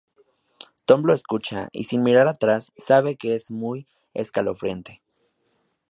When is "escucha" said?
1.13-1.69